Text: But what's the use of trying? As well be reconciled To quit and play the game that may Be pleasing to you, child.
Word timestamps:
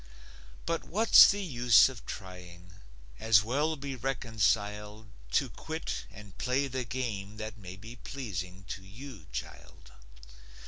But 0.65 0.83
what's 0.83 1.29
the 1.29 1.43
use 1.43 1.87
of 1.87 2.07
trying? 2.07 2.73
As 3.19 3.43
well 3.43 3.75
be 3.75 3.95
reconciled 3.95 5.11
To 5.33 5.47
quit 5.47 6.05
and 6.09 6.35
play 6.39 6.67
the 6.67 6.83
game 6.85 7.37
that 7.37 7.59
may 7.59 7.75
Be 7.75 7.97
pleasing 7.97 8.63
to 8.69 8.81
you, 8.83 9.27
child. 9.31 9.91